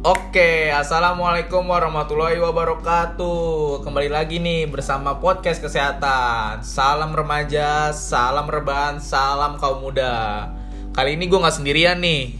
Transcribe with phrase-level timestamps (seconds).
[0.00, 3.84] Oke, assalamualaikum warahmatullahi wabarakatuh.
[3.84, 6.64] Kembali lagi nih bersama podcast kesehatan.
[6.64, 10.48] Salam remaja, salam rebahan, salam kaum muda.
[10.96, 12.32] Kali ini gue nggak sendirian nih.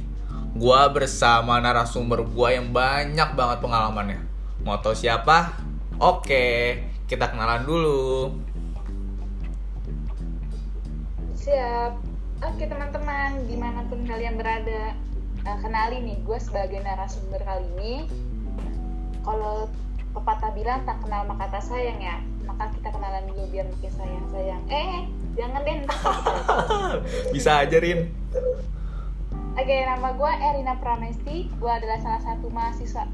[0.56, 4.24] Gue bersama narasumber gue yang banyak banget pengalamannya.
[4.64, 5.52] Mau tau siapa?
[6.00, 6.80] Oke,
[7.12, 8.40] kita kenalan dulu.
[11.36, 11.92] Siap.
[12.40, 14.96] Oke teman-teman, di mana pun kalian berada,
[15.46, 17.94] uh, kenali nih, gue sebagai narasumber kali ini.
[19.20, 19.68] Kalau
[20.10, 24.26] pepatah bilang tak kenal maka tak sayang ya, maka kita kenalan dulu biar makin sayang
[24.32, 24.62] sayang.
[24.72, 25.06] Eh,
[25.38, 25.76] jangan deh
[27.34, 28.10] Bisa aja Rin.
[29.60, 31.52] Oke, nama gue Erina Pramesti.
[31.58, 33.04] Gue adalah salah satu mahasiswa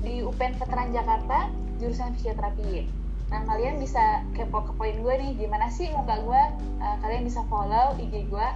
[0.00, 2.88] di UPN Veteran Jakarta, jurusan fisioterapi.
[3.28, 6.42] Nah, kalian bisa kepo-kepoin gue nih, gimana sih muka gue?
[6.80, 8.48] Uh, kalian bisa follow IG gue,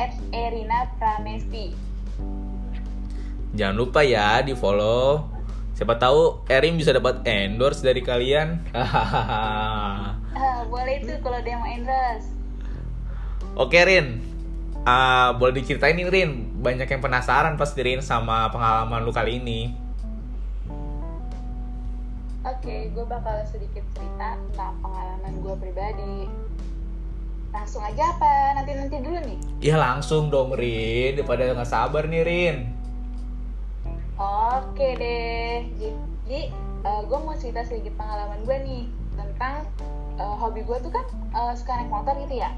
[0.00, 1.76] at Erina Pramesti.
[3.54, 5.30] Jangan lupa ya di follow.
[5.78, 8.62] Siapa tahu Erin bisa dapat endorse dari kalian.
[8.74, 10.10] uh,
[10.74, 12.34] boleh tuh kalau dia mau endorse.
[13.54, 14.18] Oke Rin,
[14.82, 16.30] uh, boleh diceritain nih Rin.
[16.58, 19.70] Banyak yang penasaran pasti Rin sama pengalaman lu kali ini.
[22.44, 26.26] Oke, gue bakal sedikit cerita tentang pengalaman gue pribadi.
[27.54, 28.58] Langsung aja apa?
[28.58, 29.38] Nanti-nanti dulu nih?
[29.62, 32.56] Iya langsung dong Rin, daripada nggak sabar nih Rin.
[34.14, 36.54] Oke deh, jadi
[36.86, 38.84] uh, gue mau cerita sedikit pengalaman gue nih
[39.18, 39.66] tentang
[40.22, 41.02] uh, hobi gue tuh kan
[41.34, 42.54] uh, suka naik motor gitu ya.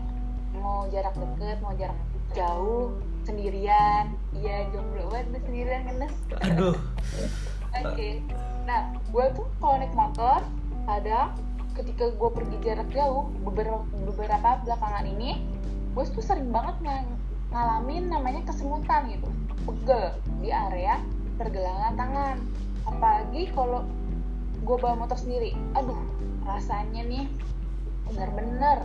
[0.60, 1.96] Mau jarak deket, mau jarak
[2.36, 2.92] jauh,
[3.24, 4.12] sendirian.
[4.36, 6.14] Iya jomblo banget sendirian ngenes.
[6.44, 6.76] Aduh.
[6.76, 8.12] Oke, okay.
[8.68, 10.44] nah gue tuh kalau naik motor
[10.84, 11.32] ada
[11.72, 15.40] ketika gue pergi jarak jauh beberapa beberapa belakangan ini
[15.92, 17.04] gue tuh sering banget ng
[17.52, 19.28] ngalamin namanya kesemutan gitu
[19.68, 21.00] pegel di area
[21.36, 22.36] pergelangan tangan.
[22.86, 23.84] Apalagi kalau
[24.64, 25.54] gue bawa motor sendiri.
[25.76, 25.98] Aduh
[26.46, 27.24] rasanya nih
[28.08, 28.84] bener-bener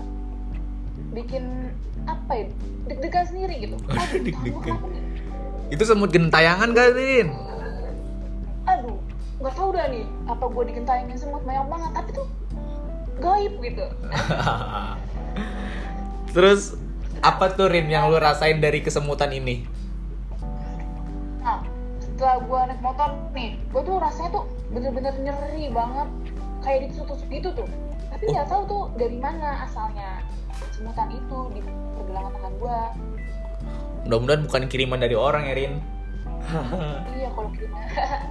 [1.16, 1.74] bikin
[2.06, 2.46] apa ya?
[2.92, 3.76] Deg-degan sendiri gitu.
[4.26, 4.78] Deg-degan.
[5.72, 7.32] itu semut gentayangan kan Rin
[8.68, 9.00] aduh
[9.42, 11.42] nggak tahu dah nih apa gue digentayangin semut.
[11.42, 11.92] Banyak banget.
[11.98, 12.28] Tapi tuh
[13.22, 13.86] gaib gitu.
[16.36, 16.78] Terus
[17.22, 19.66] apa tuh Rin yang lu rasain dari kesemutan ini?
[21.42, 21.81] Nah
[22.22, 26.06] setelah gue naik motor nih gue tuh rasanya tuh bener-bener nyeri banget.
[26.62, 27.66] Kayak ditusuk-tusuk gitu tuh.
[28.14, 30.22] Tapi nggak tahu tuh dari mana asalnya
[30.70, 31.66] semutan itu di
[31.98, 32.80] pergelangan tangan gue
[34.06, 35.74] mudah-mudahan bukan kiriman dari orang ya Rin
[37.18, 37.82] iya kalau kiriman.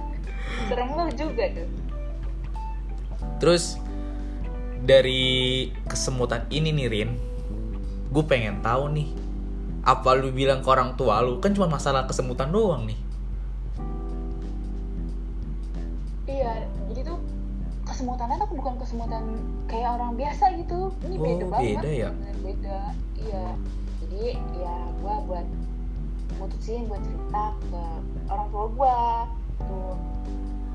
[0.71, 1.67] Serem lu juga tuh.
[3.43, 3.75] Terus
[4.87, 7.11] dari kesemutan ini nih Rin
[8.07, 9.11] gue pengen tahu nih
[9.83, 11.43] apa lu bilang ke orang tua lu?
[11.43, 13.10] Kan cuma masalah kesemutan doang nih
[18.01, 19.23] kesemutannya tuh bukan kesemutan
[19.69, 20.89] kayak orang biasa gitu.
[21.05, 21.69] Ini oh, beda banget.
[21.77, 22.09] beda ya?
[22.41, 22.79] Beda.
[23.13, 23.45] Iya.
[24.01, 24.25] Jadi
[24.57, 25.47] ya gue buat
[26.41, 27.83] mutusin buat cerita ke
[28.33, 28.97] orang tua gue
[29.61, 29.93] tuh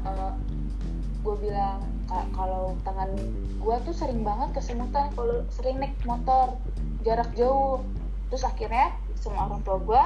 [0.07, 0.33] uh,
[1.27, 1.83] gue bilang
[2.31, 3.11] kalau tangan
[3.59, 6.55] gue tuh sering banget kesemutan kalau sering naik motor
[7.03, 7.83] jarak jauh.
[8.31, 10.03] Terus akhirnya sama orang tua gue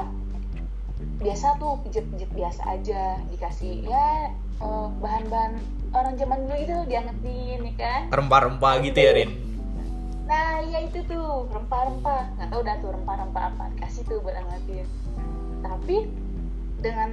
[1.21, 4.33] biasa tuh pijet-pijet biasa aja dikasih ya
[5.01, 5.57] bahan-bahan
[5.93, 8.03] uh, orang zaman dulu itu diangetin ya kan?
[8.13, 9.31] Rempah-rempah gitu ya Rin?
[10.29, 12.37] Nah ya itu tuh rempah-rempah.
[12.37, 14.87] Nggak tahu dah tuh rempah-rempah apa dikasih tuh buat angetin.
[15.65, 15.97] Tapi
[16.81, 17.11] dengan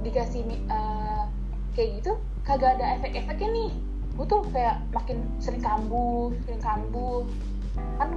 [0.00, 1.28] dikasih uh,
[1.76, 3.70] kayak gitu kagak ada efek-efeknya nih.
[4.14, 7.22] Gue tuh kayak makin sering kambuh sering kambuh.
[8.00, 8.10] Kan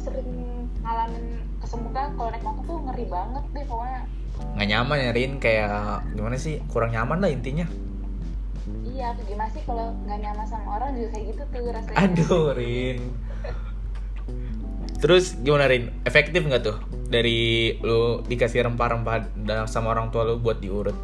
[0.00, 0.28] sering
[0.80, 4.00] ngalamin kesemutan kalau naik motor tuh ngeri banget deh pokoknya
[4.56, 5.32] nggak nyaman ya Rin.
[5.40, 6.60] Kayak gimana sih?
[6.68, 7.64] Kurang nyaman lah intinya.
[8.84, 11.96] Iya gimana sih kalau nggak nyaman sama orang juga kayak gitu tuh rasanya.
[11.96, 12.98] Aduh Rin.
[15.00, 15.88] Terus gimana Rin?
[16.04, 16.76] Efektif nggak tuh
[17.08, 19.32] dari lu dikasih rempah-rempah
[19.64, 20.94] sama orang tua lu buat diurut?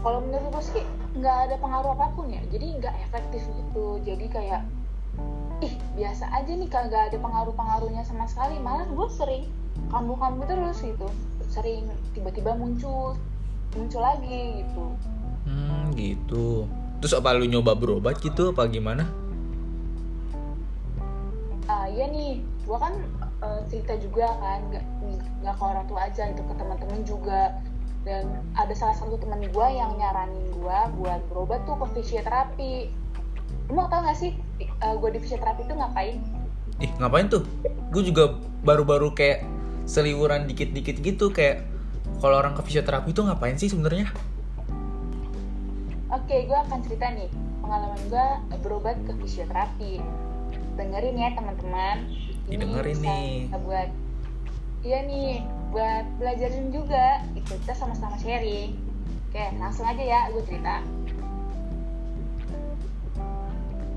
[0.00, 0.84] Kalau menurut gue sih
[1.20, 2.40] nggak ada pengaruh apa pun ya.
[2.48, 4.00] Jadi nggak efektif gitu.
[4.00, 4.64] Jadi kayak
[5.60, 8.56] ih biasa aja nih kagak ada pengaruh-pengaruhnya sama sekali.
[8.56, 9.44] Malah gue sering
[9.92, 11.08] kambuh-kambuh terus gitu
[11.50, 13.18] sering tiba-tiba muncul
[13.74, 14.84] muncul lagi gitu.
[15.46, 16.70] Hmm gitu.
[17.02, 19.10] Terus apa lu nyoba berobat gitu apa gimana?
[21.66, 22.38] Ah uh, iya nih.
[22.66, 22.94] Gue kan
[23.42, 24.84] uh, cerita juga kan nggak
[25.42, 27.58] nggak ke orang tua aja itu ke teman-teman juga.
[28.00, 28.24] Dan
[28.56, 32.88] ada salah satu teman gue yang nyaranin gue buat berobat tuh ke fisioterapi.
[33.68, 34.34] Lu mau tau gak sih
[34.82, 36.16] uh, gue di fisioterapi tuh ngapain?
[36.80, 37.44] Ih ngapain tuh?
[37.92, 39.44] Gue juga baru-baru kayak
[39.90, 41.66] seliwuran dikit-dikit gitu kayak
[42.22, 44.06] kalau orang ke fisioterapi tuh ngapain sih sebenarnya?
[46.14, 47.26] Oke gue akan cerita nih.
[47.58, 48.26] Pengalaman gue
[48.62, 49.98] berobat ke fisioterapi.
[50.78, 51.96] Dengerin ya teman-teman.
[52.46, 53.34] Ini Didengerin bisa nih.
[53.66, 53.90] buat
[54.86, 55.42] iya nih
[55.74, 57.26] buat belajarin juga.
[57.34, 58.78] Itu kita sama-sama sharing.
[59.30, 60.86] Oke langsung aja ya gue cerita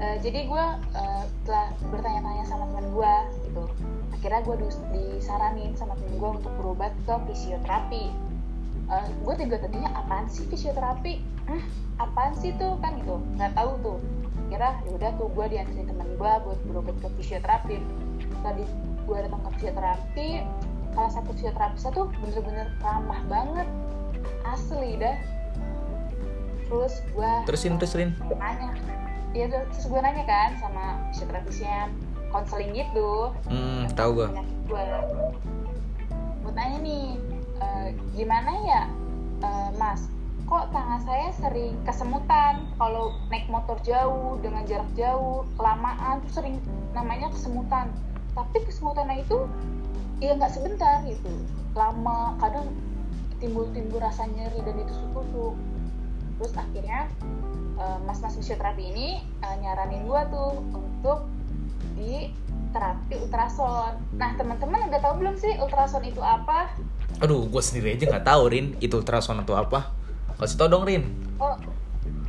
[0.01, 0.65] Eh, jadi gue
[0.97, 3.13] eh, telah bertanya-tanya sama teman gue
[3.45, 3.63] gitu.
[4.09, 4.55] Akhirnya gue
[4.89, 8.09] disaranin sama temen gue untuk berobat ke fisioterapi.
[8.89, 11.21] Eh, gue juga tadinya apaan sih fisioterapi?
[11.45, 11.63] Hmm,
[12.01, 12.75] apaan sih tuh?
[12.81, 13.21] Kan gitu.
[13.37, 13.97] Nggak tahu tuh.
[14.49, 17.77] Kira yaudah tuh gue diantarin temen gue buat berobat ke fisioterapi.
[18.41, 18.63] Tadi
[19.03, 20.29] gue datang ke fisioterapi
[20.93, 23.67] salah satu fisioterapisnya tuh bener-bener ramah banget.
[24.45, 25.17] Asli dah.
[26.69, 28.09] Terus gue Terusin terusin.
[28.37, 28.73] nanya
[29.33, 31.89] Iya tuh, terus gue nanya kan sama fisioterapisnya
[32.29, 33.33] konseling gitu.
[33.49, 34.29] Hmm, tahu gue
[36.43, 37.17] gue tanya nih
[37.61, 38.83] "Eh, gimana ya
[39.41, 40.05] eh, mas?
[40.45, 46.61] Kok tangan saya sering kesemutan kalau naik motor jauh dengan jarak jauh kelamaan tuh sering
[46.93, 47.89] namanya kesemutan.
[48.37, 49.49] Tapi kesemutannya itu
[50.21, 51.31] ya nggak sebentar gitu.
[51.73, 52.69] Lama kadang
[53.41, 55.57] timbul-timbul rasa nyeri dan itu tusuk
[56.39, 57.11] terus akhirnya
[57.77, 61.27] eh, mas-mas fisioterapi ini eh, nyaranin gua tuh untuk
[61.93, 62.33] di
[62.73, 63.93] terapi ultrason.
[64.17, 66.73] Nah teman-teman udah tahu belum sih ultrason itu apa?
[67.21, 69.93] Aduh, gue sendiri aja nggak tahu Rin itu ultrason atau apa.
[70.41, 71.05] Kasih tau dong Rin.
[71.37, 71.53] Oh,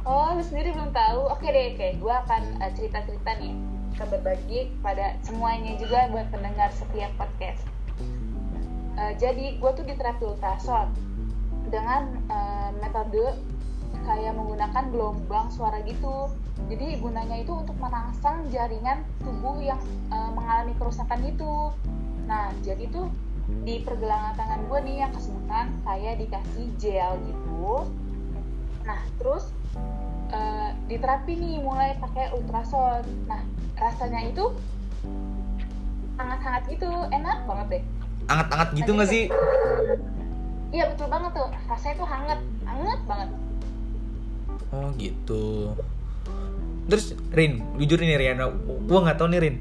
[0.05, 1.32] oh lu sendiri belum tahu?
[1.32, 1.88] Oke deh, oke.
[2.05, 3.56] Gua akan eh, cerita-cerita nih,
[3.96, 7.64] akan berbagi pada semuanya juga buat pendengar setiap podcast.
[8.94, 10.93] Eh, jadi gue tuh di terapi ultrason
[11.73, 13.35] dengan eh, metode
[14.05, 16.31] kayak menggunakan gelombang suara gitu.
[16.71, 19.81] Jadi gunanya itu untuk merangsang jaringan tubuh yang
[20.12, 21.73] eh, mengalami kerusakan itu.
[22.25, 23.11] Nah, jadi tuh
[23.65, 27.69] di pergelangan tangan gue nih yang kesemutan kayak dikasih gel gitu.
[28.85, 29.51] Nah, terus
[30.33, 33.05] eh, di terapi nih mulai pakai ultrason.
[33.29, 33.43] Nah,
[33.77, 34.55] rasanya itu
[36.15, 37.83] hangat-hangat gitu, enak banget deh.
[38.31, 39.25] Anget-anget gitu nggak sih?
[40.75, 43.31] Iya betul banget tuh, rasanya tuh hangat, hangat banget.
[44.75, 45.75] Oh gitu.
[46.85, 48.53] Terus Rin, jujur nih Riana,
[48.85, 49.56] gua nggak tahu nih Rin.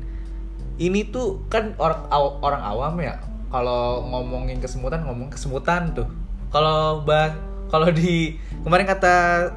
[0.75, 2.09] Ini tuh kan orang
[2.43, 3.15] orang awam ya.
[3.53, 6.09] Kalau ngomongin kesemutan ngomong kesemutan tuh.
[6.49, 7.37] Kalau bah
[7.69, 9.49] kalau di kemarin kata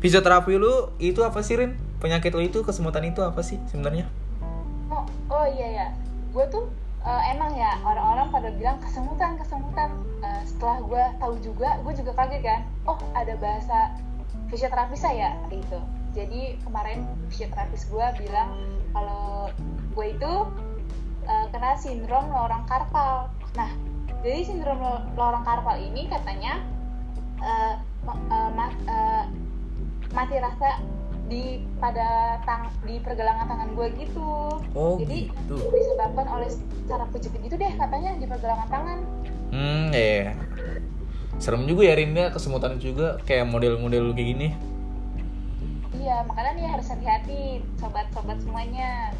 [0.00, 1.76] fisioterapi lu itu apa sih Rin?
[2.00, 4.08] Penyakit lu itu kesemutan itu apa sih sebenarnya?
[4.88, 5.86] Oh, oh iya ya,
[6.34, 6.66] gue tuh
[7.04, 9.92] eh, emang ya orang-orang pada bilang kesemutan kesemutan.
[10.24, 12.60] Eh, setelah gue tahu juga, gue juga kaget kan.
[12.88, 13.92] Oh ada bahasa
[14.50, 15.78] fisioterapis saya gitu.
[16.10, 18.50] Jadi kemarin fisioterapis gue bilang
[18.90, 19.48] kalau
[19.94, 20.32] gue itu
[21.24, 23.30] eh, kena sindrom lorong karpal.
[23.54, 23.70] Nah,
[24.20, 26.60] jadi sindrom lo- lorong karpal ini katanya
[28.04, 29.24] ma- eh, ma- eh,
[30.10, 30.82] mati rasa
[31.30, 34.58] di pada tang di pergelangan tangan gue gitu.
[34.74, 35.56] Oh Jadi gitu.
[35.70, 36.50] disebabkan oleh
[36.90, 38.98] saraf kejepit gitu deh katanya di pergelangan tangan.
[39.54, 40.34] Hmm, iya.
[41.40, 44.48] Serem juga ya Rin ya kesemutan juga kayak model-model kayak gini.
[45.96, 49.16] Iya, makanya nih harus hati-hati sobat-sobat semuanya.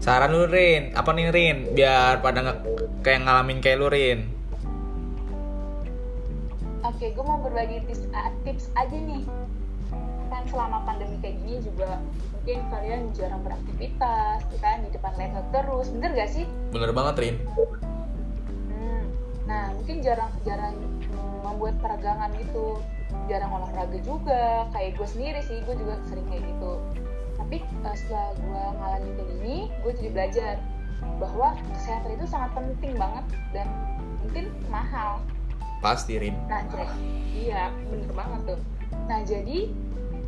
[0.00, 1.76] Saran lu Rin, apa nih Rin?
[1.76, 2.58] Biar pada nggak
[3.04, 4.24] kayak ngalamin kayak lu Rin.
[6.88, 8.08] Oke, gue mau berbagi tips,
[8.48, 9.22] tips aja nih.
[10.32, 12.00] Kan selama pandemi kayak gini juga
[12.32, 16.48] mungkin kalian jarang beraktivitas, kan di depan laptop terus, bener gak sih?
[16.72, 17.36] Bener banget Rin.
[18.72, 19.04] Hmm.
[19.46, 20.76] Nah, mungkin jarang-jarang
[21.52, 22.80] membuat peregangan gitu,
[23.28, 24.66] jarang olahraga juga.
[24.72, 26.72] Kayak gue sendiri sih, gue juga sering kayak gitu.
[27.36, 30.54] Tapi eh, setelah gue ngalamin kayak gini, gue jadi belajar
[31.18, 33.66] bahwa kesehatan itu sangat penting banget dan
[34.22, 35.20] mungkin mahal.
[35.82, 36.34] Pasti Rin.
[36.46, 36.86] Nah, jadi
[37.34, 38.60] iya bener banget tuh.
[39.10, 39.58] Nah, jadi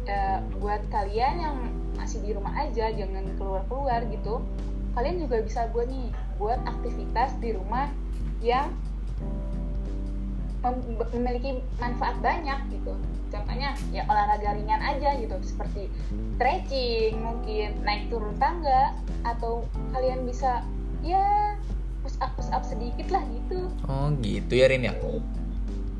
[0.04, 1.56] eh, buat kalian yang
[1.94, 4.42] masih di rumah aja, jangan keluar-keluar gitu.
[4.94, 7.86] Kalian juga bisa buat nih, buat aktivitas di rumah
[8.42, 8.70] yang
[11.12, 12.96] memiliki manfaat banyak gitu.
[13.28, 15.90] Contohnya ya olahraga ringan aja gitu, seperti
[16.38, 18.94] stretching, mungkin naik turun tangga,
[19.26, 20.62] atau kalian bisa
[21.02, 21.58] ya
[22.00, 23.68] push up push up sedikit lah gitu.
[23.90, 24.94] Oh gitu ya Rin ya.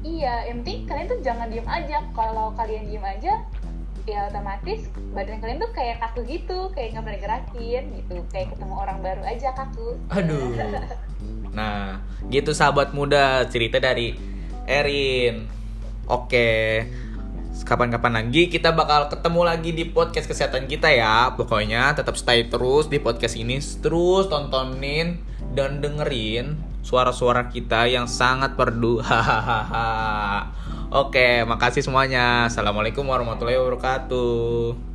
[0.04, 2.04] Iya, yang penting kalian tuh jangan diem aja.
[2.12, 3.40] Kalau kalian diem aja,
[4.04, 4.85] ya otomatis
[5.16, 9.23] badan kalian tuh kayak kaku gitu, kayak nggak pernah gerakin gitu, kayak ketemu orang baru
[9.25, 9.97] aja kaku.
[10.12, 10.54] Aduh.
[11.54, 12.02] Nah,
[12.35, 14.34] gitu sahabat muda cerita dari
[14.66, 15.49] Erin.
[16.09, 16.85] Oke.
[17.64, 21.33] Kapan-kapan lagi kita bakal ketemu lagi di podcast kesehatan kita ya.
[21.33, 23.56] Pokoknya tetap stay terus di podcast ini.
[23.56, 25.23] Terus tontonin
[25.56, 29.00] dan dengerin suara-suara kita yang sangat perdu.
[29.09, 30.52] Hahaha.
[30.92, 32.47] Oke, makasih semuanya.
[32.47, 34.93] Assalamualaikum warahmatullahi wabarakatuh.